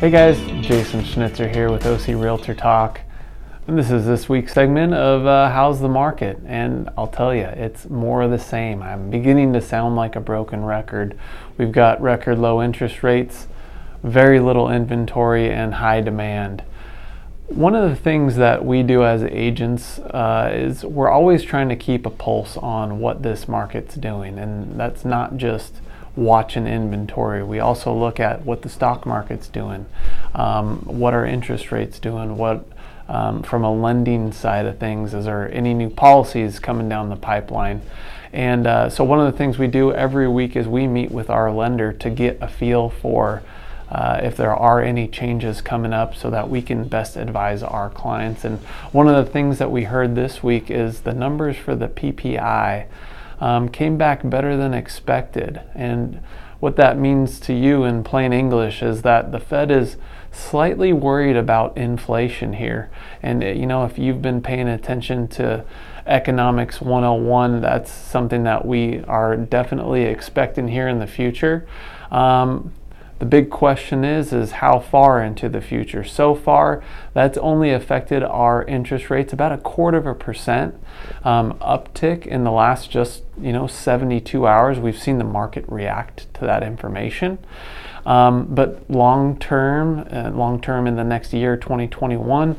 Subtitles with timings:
[0.00, 3.02] Hey guys, Jason Schnitzer here with OC Realtor Talk.
[3.66, 6.38] And this is this week's segment of uh, How's the Market?
[6.46, 8.82] And I'll tell you, it's more of the same.
[8.82, 11.18] I'm beginning to sound like a broken record.
[11.58, 13.46] We've got record low interest rates,
[14.02, 16.64] very little inventory, and high demand.
[17.48, 21.76] One of the things that we do as agents uh, is we're always trying to
[21.76, 25.74] keep a pulse on what this market's doing, and that's not just
[26.20, 27.42] watching inventory.
[27.42, 29.86] We also look at what the stock market's doing,
[30.34, 32.66] um, what are interest rates doing, what
[33.08, 37.16] um, from a lending side of things, is there any new policies coming down the
[37.16, 37.82] pipeline?
[38.32, 41.28] And uh, so one of the things we do every week is we meet with
[41.28, 43.42] our lender to get a feel for
[43.90, 47.90] uh, if there are any changes coming up so that we can best advise our
[47.90, 48.44] clients.
[48.44, 48.60] And
[48.92, 52.86] one of the things that we heard this week is the numbers for the PPI
[53.40, 55.60] um, came back better than expected.
[55.74, 56.20] And
[56.60, 59.96] what that means to you in plain English is that the Fed is
[60.30, 62.90] slightly worried about inflation here.
[63.22, 65.64] And you know, if you've been paying attention to
[66.06, 71.66] economics 101, that's something that we are definitely expecting here in the future.
[72.10, 72.72] Um,
[73.20, 76.02] the big question is, is how far into the future?
[76.02, 76.82] So far,
[77.12, 80.74] that's only affected our interest rates about a quarter of a percent
[81.22, 84.78] um, uptick in the last just you know 72 hours.
[84.78, 87.38] We've seen the market react to that information.
[88.06, 92.56] Um, but long term, uh, long term in the next year, 2021,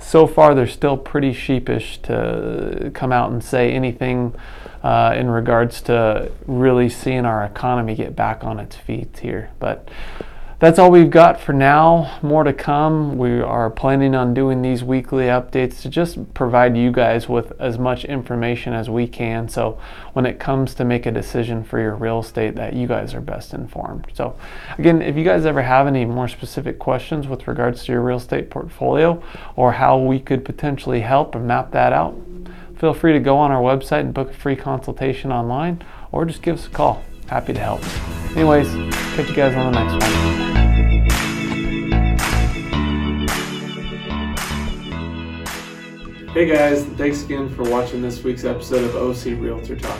[0.00, 4.34] so far they're still pretty sheepish to come out and say anything
[4.82, 9.50] uh, in regards to really seeing our economy get back on its feet here.
[9.58, 9.88] But
[10.60, 12.18] that's all we've got for now.
[12.20, 13.16] More to come.
[13.16, 17.78] We are planning on doing these weekly updates to just provide you guys with as
[17.78, 19.48] much information as we can.
[19.48, 19.80] So
[20.12, 23.22] when it comes to make a decision for your real estate, that you guys are
[23.22, 24.08] best informed.
[24.12, 24.36] So
[24.76, 28.18] again, if you guys ever have any more specific questions with regards to your real
[28.18, 29.22] estate portfolio
[29.56, 32.20] or how we could potentially help and map that out,
[32.76, 35.82] feel free to go on our website and book a free consultation online
[36.12, 37.02] or just give us a call.
[37.28, 37.82] Happy to help.
[38.36, 38.68] Anyways,
[39.16, 40.40] catch you guys on the next one.
[46.32, 49.98] Hey guys, thanks again for watching this week's episode of OC Realtor Talk.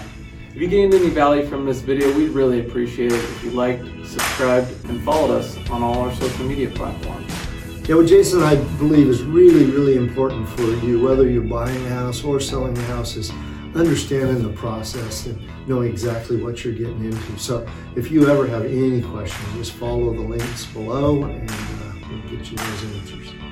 [0.51, 3.83] If you gained any value from this video, we'd really appreciate it if you liked,
[4.07, 7.33] subscribed, and followed us on all our social media platforms.
[7.89, 11.89] Yeah, what Jason I believe is really, really important for you, whether you're buying a
[11.89, 13.33] house or selling a house, is
[13.75, 17.39] understanding the process and knowing exactly what you're getting into.
[17.39, 17.67] So
[17.97, 22.51] if you ever have any questions, just follow the links below and uh, we'll get
[22.51, 23.50] you those answers.